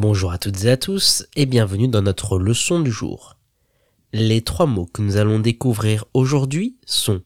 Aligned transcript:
Bonjour 0.00 0.30
à 0.30 0.38
toutes 0.38 0.62
et 0.62 0.70
à 0.70 0.76
tous 0.76 1.26
et 1.34 1.44
bienvenue 1.44 1.88
dans 1.88 2.02
notre 2.02 2.38
leçon 2.38 2.78
du 2.78 2.92
jour. 2.92 3.36
Les 4.12 4.42
trois 4.42 4.66
mots 4.66 4.86
que 4.86 5.02
nous 5.02 5.16
allons 5.16 5.40
découvrir 5.40 6.04
aujourd'hui 6.14 6.78
sont 6.86 7.20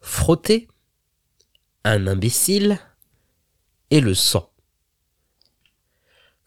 frotter, 0.00 0.68
un 1.84 2.06
imbécile 2.06 2.80
et 3.90 4.00
le 4.00 4.14
sang. 4.14 4.50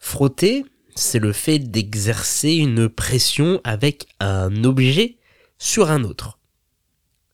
Frotter, 0.00 0.64
c'est 0.96 1.20
le 1.20 1.32
fait 1.32 1.60
d'exercer 1.60 2.54
une 2.54 2.88
pression 2.88 3.60
avec 3.62 4.08
un 4.18 4.64
objet 4.64 5.16
sur 5.58 5.92
un 5.92 6.02
autre. 6.02 6.40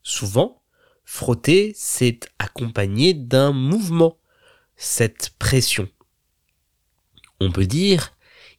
Souvent, 0.03 0.61
frotter, 1.03 1.73
c'est 1.75 2.29
accompagné 2.39 3.15
d'un 3.15 3.53
mouvement, 3.53 4.19
cette 4.77 5.31
pression. 5.39 5.89
On 7.41 7.53
peut 7.53 7.67
dire, 7.67 8.13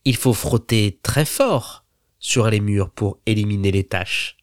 il 0.05 0.16
faut 0.16 0.34
frotter 0.34 1.00
très 1.04 1.25
fort 1.25 1.85
sur 2.20 2.49
les 2.49 2.59
murs 2.59 2.89
pour 2.89 3.20
éliminer 3.26 3.71
les 3.71 3.84
taches. 3.84 4.38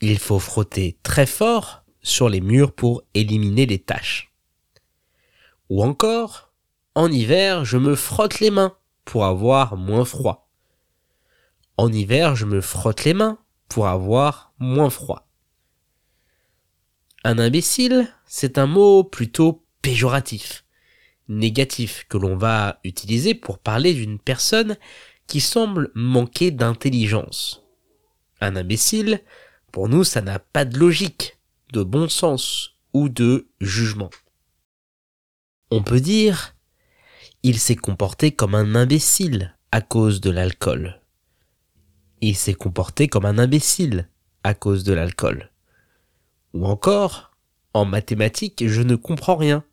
Il 0.00 0.18
faut 0.18 0.38
frotter 0.38 0.98
très 1.02 1.26
fort 1.26 1.84
sur 2.02 2.28
les 2.28 2.40
murs 2.40 2.72
pour 2.72 3.02
éliminer 3.14 3.66
les 3.66 3.78
taches. 3.78 4.32
Ou 5.70 5.82
encore, 5.82 6.52
en 6.94 7.10
hiver, 7.10 7.64
je 7.64 7.78
me 7.78 7.94
frotte 7.94 8.40
les 8.40 8.50
mains 8.50 8.76
pour 9.04 9.24
avoir 9.24 9.76
moins 9.76 10.04
froid. 10.04 10.50
En 11.76 11.92
hiver, 11.92 12.36
je 12.36 12.44
me 12.44 12.60
frotte 12.60 13.04
les 13.04 13.14
mains 13.14 13.38
pour 13.68 13.88
avoir 13.88 14.52
moins 14.58 14.90
froid. 14.90 15.26
Un 17.24 17.38
imbécile, 17.38 18.14
c'est 18.26 18.58
un 18.58 18.66
mot 18.66 19.02
plutôt 19.02 19.64
péjoratif, 19.82 20.63
négatif 21.28 22.06
que 22.08 22.18
l'on 22.18 22.36
va 22.36 22.80
utiliser 22.84 23.34
pour 23.34 23.58
parler 23.58 23.94
d'une 23.94 24.18
personne 24.18 24.76
qui 25.26 25.40
semble 25.40 25.90
manquer 25.94 26.50
d'intelligence. 26.50 27.62
Un 28.40 28.56
imbécile, 28.56 29.22
pour 29.72 29.88
nous, 29.88 30.04
ça 30.04 30.20
n'a 30.20 30.38
pas 30.38 30.64
de 30.64 30.78
logique, 30.78 31.38
de 31.72 31.82
bon 31.82 32.08
sens 32.08 32.76
ou 32.92 33.08
de 33.08 33.48
jugement. 33.60 34.10
On 35.70 35.82
peut 35.82 36.00
dire, 36.00 36.54
il 37.42 37.58
s'est 37.58 37.76
comporté 37.76 38.32
comme 38.32 38.54
un 38.54 38.74
imbécile 38.74 39.56
à 39.72 39.80
cause 39.80 40.20
de 40.20 40.30
l'alcool. 40.30 41.00
Il 42.20 42.36
s'est 42.36 42.54
comporté 42.54 43.08
comme 43.08 43.24
un 43.24 43.38
imbécile 43.38 44.08
à 44.44 44.54
cause 44.54 44.84
de 44.84 44.92
l'alcool. 44.92 45.50
Ou 46.52 46.66
encore, 46.66 47.32
en 47.72 47.84
mathématiques, 47.84 48.68
je 48.68 48.82
ne 48.82 48.94
comprends 48.94 49.36
rien. 49.36 49.64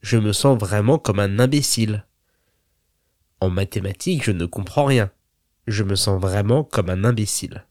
Je 0.00 0.16
me 0.16 0.32
sens 0.32 0.58
vraiment 0.58 0.98
comme 0.98 1.20
un 1.20 1.38
imbécile. 1.38 2.06
En 3.40 3.50
mathématiques, 3.50 4.24
je 4.24 4.32
ne 4.32 4.46
comprends 4.46 4.84
rien. 4.84 5.10
Je 5.66 5.84
me 5.84 5.94
sens 5.94 6.20
vraiment 6.20 6.64
comme 6.64 6.90
un 6.90 7.04
imbécile. 7.04 7.64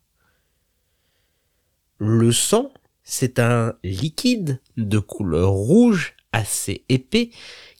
Le 1.97 2.31
sang, 2.31 2.71
c'est 3.03 3.39
un 3.39 3.73
liquide 3.83 4.61
de 4.77 4.99
couleur 4.99 5.49
rouge 5.49 6.15
assez 6.31 6.85
épais 6.89 7.31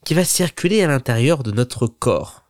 qui 0.04 0.14
va 0.14 0.24
circuler 0.24 0.82
à 0.82 0.88
l'intérieur 0.88 1.44
de 1.44 1.52
notre 1.52 1.88
corps. 1.88 2.50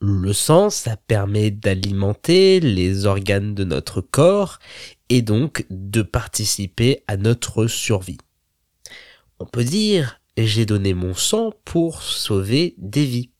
Le 0.00 0.32
sang, 0.32 0.70
ça 0.70 0.96
permet 0.96 1.50
d'alimenter 1.50 2.60
les 2.60 3.06
organes 3.06 3.54
de 3.54 3.64
notre 3.64 4.00
corps 4.00 4.58
et 5.08 5.22
donc 5.22 5.66
de 5.70 6.02
participer 6.02 7.02
à 7.08 7.16
notre 7.16 7.66
survie. 7.66 8.18
On 9.38 9.46
peut 9.46 9.64
dire 9.64 10.20
j'ai 10.44 10.66
donné 10.66 10.92
mon 10.94 11.14
sang 11.14 11.52
pour 11.64 12.02
sauver 12.02 12.74
des 12.78 13.04
vies. 13.04 13.30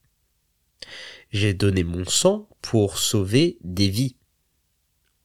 J'ai 1.31 1.55
donné 1.55 1.85
mon 1.85 2.05
sang 2.05 2.49
pour 2.63 2.99
sauver 2.99 3.59
des 3.63 3.89
vies. 3.89 4.17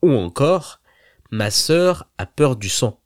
Ou 0.01 0.11
encore 0.11 0.81
ma 1.29 1.51
sœur 1.51 2.09
a 2.17 2.25
peur 2.25 2.55
du 2.55 2.67
sang. 2.67 2.99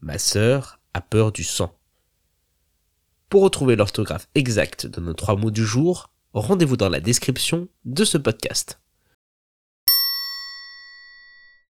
Ma 0.00 0.18
sœur 0.18 0.80
a 0.94 1.00
peur 1.00 1.32
du 1.32 1.42
sang. 1.42 1.76
Pour 3.28 3.42
retrouver 3.42 3.76
l'orthographe 3.76 4.28
exacte 4.34 4.86
de 4.86 5.00
nos 5.00 5.14
trois 5.14 5.36
mots 5.36 5.50
du 5.50 5.64
jour, 5.64 6.10
rendez-vous 6.34 6.76
dans 6.76 6.90
la 6.90 7.00
description 7.00 7.68
de 7.84 8.04
ce 8.04 8.18
podcast. 8.18 8.81